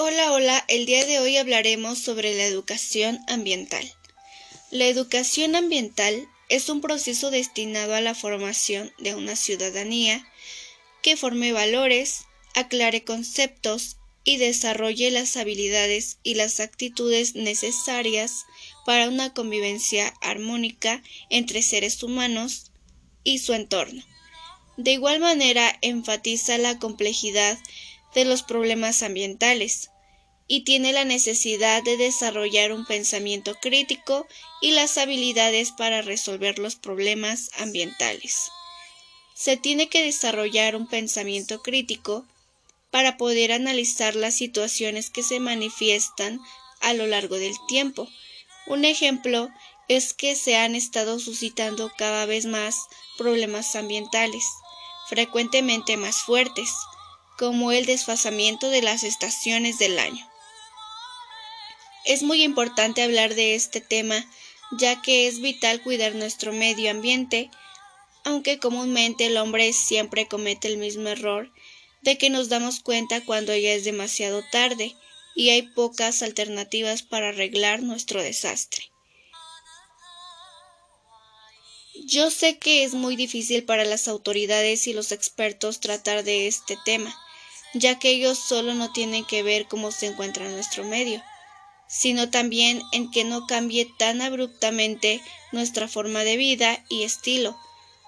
[0.00, 3.84] Hola, hola, el día de hoy hablaremos sobre la educación ambiental.
[4.70, 10.24] La educación ambiental es un proceso destinado a la formación de una ciudadanía
[11.02, 18.44] que forme valores, aclare conceptos y desarrolle las habilidades y las actitudes necesarias
[18.86, 22.70] para una convivencia armónica entre seres humanos
[23.24, 24.04] y su entorno.
[24.76, 27.58] De igual manera, enfatiza la complejidad
[28.14, 29.90] de los problemas ambientales
[30.46, 34.26] y tiene la necesidad de desarrollar un pensamiento crítico
[34.62, 38.50] y las habilidades para resolver los problemas ambientales.
[39.34, 42.26] Se tiene que desarrollar un pensamiento crítico
[42.90, 46.40] para poder analizar las situaciones que se manifiestan
[46.80, 48.08] a lo largo del tiempo.
[48.66, 49.50] Un ejemplo
[49.88, 54.44] es que se han estado suscitando cada vez más problemas ambientales,
[55.08, 56.70] frecuentemente más fuertes,
[57.38, 60.28] como el desfasamiento de las estaciones del año.
[62.04, 64.28] Es muy importante hablar de este tema,
[64.72, 67.50] ya que es vital cuidar nuestro medio ambiente,
[68.24, 71.52] aunque comúnmente el hombre siempre comete el mismo error
[72.02, 74.96] de que nos damos cuenta cuando ya es demasiado tarde
[75.34, 78.90] y hay pocas alternativas para arreglar nuestro desastre.
[82.04, 86.78] Yo sé que es muy difícil para las autoridades y los expertos tratar de este
[86.84, 87.14] tema,
[87.74, 91.22] ya que ellos solo no tienen que ver cómo se encuentra nuestro medio,
[91.86, 97.58] sino también en que no cambie tan abruptamente nuestra forma de vida y estilo,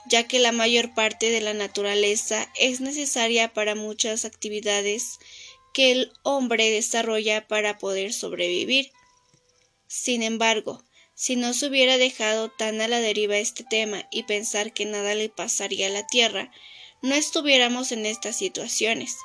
[0.06, 5.18] ya que la mayor parte de la naturaleza es necesaria para muchas actividades
[5.72, 8.90] que el hombre desarrolla para poder sobrevivir.
[9.86, 10.82] Sin embargo,
[11.14, 15.14] si no se hubiera dejado tan a la deriva este tema y pensar que nada
[15.14, 16.50] le pasaría a la Tierra,
[17.02, 19.16] no estuviéramos en estas situaciones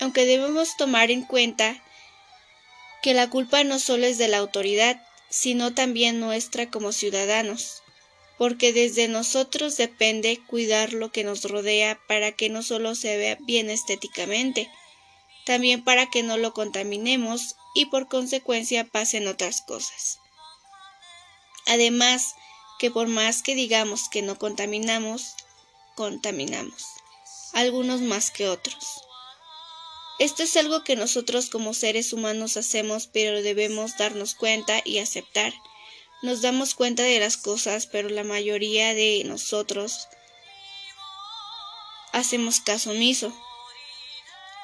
[0.00, 1.82] aunque debemos tomar en cuenta
[3.02, 7.82] que la culpa no solo es de la autoridad, sino también nuestra como ciudadanos,
[8.38, 13.36] porque desde nosotros depende cuidar lo que nos rodea para que no solo se vea
[13.40, 14.70] bien estéticamente,
[15.44, 20.18] también para que no lo contaminemos y por consecuencia pasen otras cosas.
[21.66, 22.34] Además,
[22.78, 25.34] que por más que digamos que no contaminamos,
[25.96, 26.84] contaminamos,
[27.52, 29.07] algunos más que otros.
[30.18, 35.54] Esto es algo que nosotros como seres humanos hacemos, pero debemos darnos cuenta y aceptar.
[36.22, 40.08] Nos damos cuenta de las cosas, pero la mayoría de nosotros
[42.12, 43.32] hacemos caso omiso.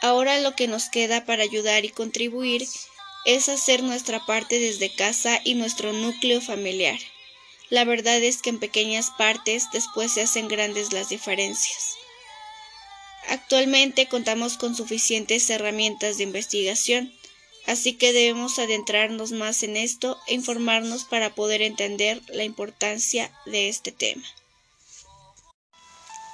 [0.02, 2.66] Ahora lo que nos queda para ayudar y contribuir
[3.24, 6.98] es hacer nuestra parte desde casa y nuestro núcleo familiar.
[7.70, 11.96] La verdad es que en pequeñas partes después se hacen grandes las diferencias.
[13.28, 17.12] Actualmente contamos con suficientes herramientas de investigación,
[17.66, 23.68] así que debemos adentrarnos más en esto e informarnos para poder entender la importancia de
[23.68, 24.24] este tema.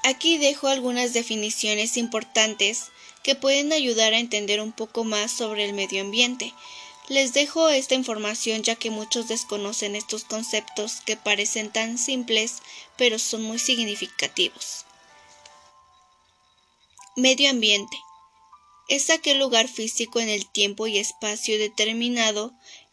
[0.03, 2.87] Aquí dejo algunas definiciones importantes
[3.23, 6.55] que pueden ayudar a entender un poco más sobre el medio ambiente.
[7.09, 12.63] Les dejo esta información ya que muchos desconocen estos conceptos que parecen tan simples
[12.97, 14.87] pero son muy significativos.
[17.17, 17.99] Medio ambiente.
[18.89, 22.53] Es aquel lugar físico en el tiempo y espacio determinado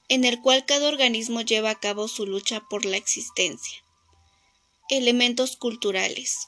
[0.09, 3.83] en el cual cada organismo lleva a cabo su lucha por la existencia.
[4.89, 6.47] Elementos culturales.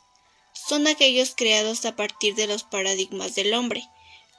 [0.67, 3.83] Son aquellos creados a partir de los paradigmas del hombre,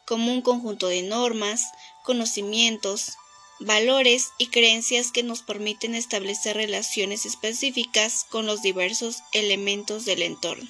[0.08, 1.62] como un conjunto de normas,
[2.04, 3.12] conocimientos,
[3.60, 10.68] valores y creencias que nos permiten establecer relaciones específicas con los diversos elementos del entorno.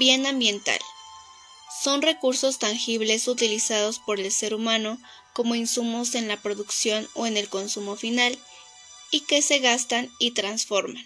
[0.00, 0.80] Bien ambiental.
[1.82, 4.98] Son recursos tangibles utilizados por el ser humano
[5.34, 8.38] como insumos en la producción o en el consumo final
[9.10, 11.04] y que se gastan y transforman.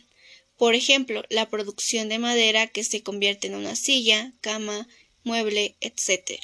[0.57, 4.87] Por ejemplo, la producción de madera que se convierte en una silla, cama,
[5.25, 6.41] mueble, etc.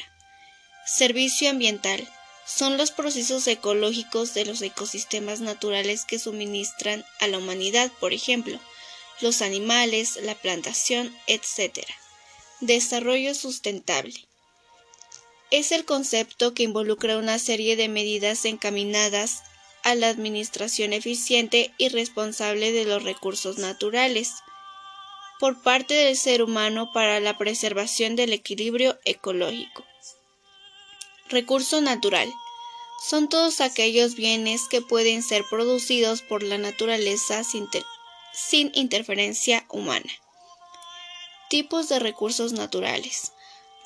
[0.84, 2.12] Servicio ambiental.
[2.44, 8.58] Son los procesos ecológicos de los ecosistemas naturales que suministran a la humanidad, por ejemplo,
[9.20, 11.86] los animales, la plantación, etc.
[12.60, 14.14] Desarrollo sustentable.
[15.50, 19.42] Es el concepto que involucra una serie de medidas encaminadas
[19.82, 24.34] a la administración eficiente y responsable de los recursos naturales
[25.38, 29.86] por parte del ser humano para la preservación del equilibrio ecológico.
[31.30, 32.30] Recurso natural.
[33.08, 40.12] Son todos aquellos bienes que pueden ser producidos por la naturaleza sin, interferencia humana.
[41.50, 43.32] Tipos de recursos naturales.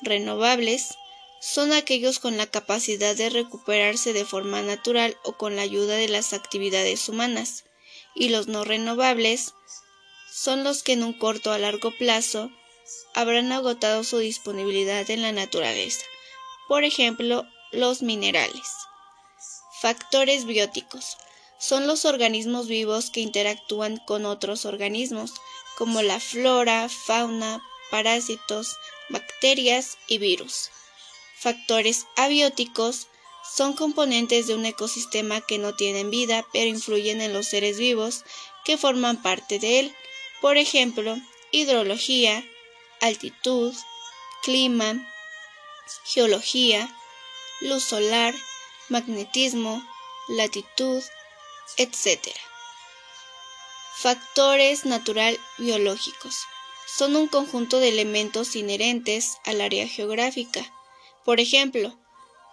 [0.03, 0.99] Renovables
[1.41, 6.07] son aquellos con la capacidad de recuperarse de forma natural o con la ayuda de
[6.07, 7.63] las actividades humanas,
[8.13, 9.55] y los no renovables
[10.31, 12.51] son los que en un corto a largo plazo
[13.15, 16.05] habrán agotado su disponibilidad en la naturaleza,
[16.67, 18.69] por ejemplo, los minerales.
[19.81, 21.17] Factores bióticos
[21.59, 25.33] son los organismos vivos que interactúan con otros organismos,
[25.77, 27.61] como la flora, fauna,
[27.91, 28.75] parásitos,
[29.09, 30.69] bacterias y virus.
[31.37, 33.07] Factores abióticos
[33.55, 38.23] son componentes de un ecosistema que no tienen vida pero influyen en los seres vivos
[38.63, 39.95] que forman parte de él.
[40.41, 41.15] Por ejemplo,
[41.51, 42.43] hidrología,
[43.01, 43.73] altitud,
[44.43, 45.07] clima,
[46.03, 46.93] geología,
[47.61, 48.33] luz solar,
[48.89, 49.83] magnetismo,
[50.27, 51.03] latitud,
[51.77, 52.29] etc.
[53.97, 56.35] Factores natural biológicos
[56.85, 60.71] son un conjunto de elementos inherentes al área geográfica.
[61.23, 61.97] Por ejemplo,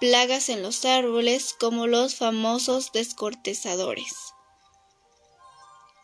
[0.01, 4.15] plagas en los árboles como los famosos descortezadores.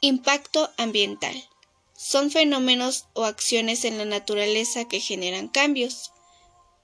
[0.00, 1.48] Impacto ambiental.
[1.96, 6.12] Son fenómenos o acciones en la naturaleza que generan cambios.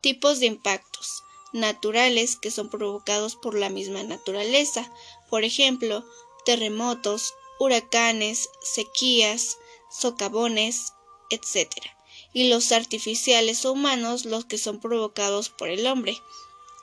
[0.00, 1.22] Tipos de impactos
[1.54, 4.92] naturales que son provocados por la misma naturaleza,
[5.30, 6.04] por ejemplo,
[6.44, 9.56] terremotos, huracanes, sequías,
[9.90, 10.92] socavones,
[11.30, 11.70] etc.
[12.32, 16.20] Y los artificiales o humanos los que son provocados por el hombre,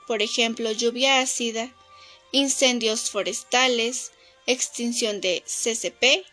[0.08, 1.76] por ejemplo, lluvia ácida,
[2.32, 4.14] incendios forestales,
[4.48, 6.26] extinción de CCP,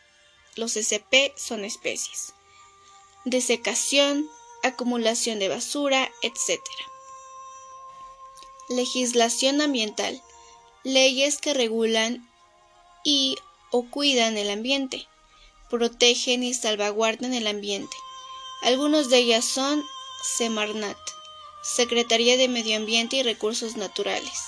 [0.55, 2.35] los CCP son especies,
[3.25, 4.31] desecación,
[4.63, 6.61] acumulación de basura, etc.
[8.69, 10.21] Legislación ambiental.
[10.85, 12.29] Leyes que regulan
[13.03, 13.37] y
[13.71, 15.07] o cuidan el ambiente,
[15.71, 17.97] protegen y salvaguardan el ambiente.
[18.63, 19.83] Algunos de ellas son
[20.37, 20.99] Semarnat,
[21.63, 24.39] Secretaría de Medio Ambiente y Recursos Naturales.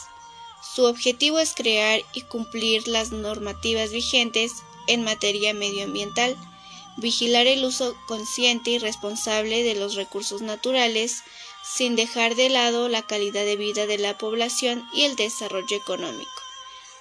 [0.74, 4.52] Su objetivo es crear y cumplir las normativas vigentes
[4.86, 6.36] en materia medioambiental,
[6.98, 11.22] vigilar el uso consciente y responsable de los recursos naturales,
[11.62, 16.30] sin dejar de lado la calidad de vida de la población y el desarrollo económico.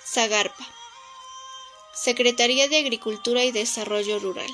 [0.05, 0.67] Zagarpa.
[1.93, 4.49] Secretaría de Agricultura y Desarrollo Rural.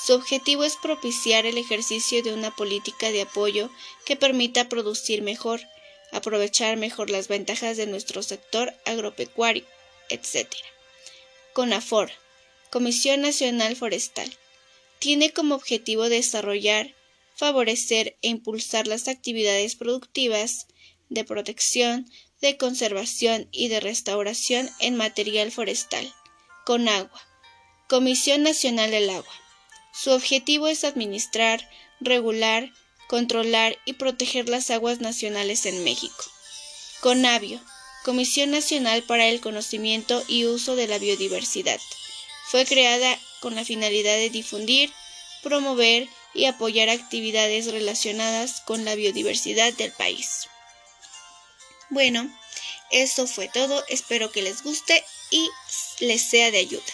[0.00, 3.68] Su objetivo es propiciar el ejercicio de una política de apoyo
[4.04, 5.60] que permita producir mejor,
[6.12, 9.64] aprovechar mejor las ventajas de nuestro sector agropecuario,
[10.08, 10.46] etc.
[11.52, 12.12] CONAFOR,
[12.70, 14.32] Comisión Nacional Forestal,
[15.00, 16.94] tiene como objetivo desarrollar,
[17.38, 20.66] favorecer e impulsar las actividades productivas
[21.08, 26.12] de protección, de conservación y de restauración en material forestal,
[26.66, 27.22] con agua.
[27.88, 29.32] Comisión Nacional del Agua.
[29.94, 31.70] Su objetivo es administrar,
[32.00, 32.72] regular,
[33.08, 36.24] controlar y proteger las aguas nacionales en México.
[37.00, 37.60] CONAVIO,
[38.04, 41.80] Comisión Nacional para el Conocimiento y Uso de la Biodiversidad.
[42.46, 44.92] Fue creada con la finalidad de difundir,
[45.42, 50.48] promover y apoyar actividades relacionadas con la biodiversidad del país.
[51.90, 52.30] Bueno,
[52.90, 55.48] eso fue todo, espero que les guste y
[56.00, 56.92] les sea de ayuda.